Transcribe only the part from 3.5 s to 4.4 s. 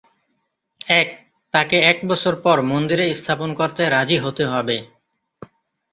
করতে রাজি